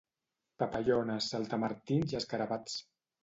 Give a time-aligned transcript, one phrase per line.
[0.61, 2.81] Papallones, saltamartins i escarabats.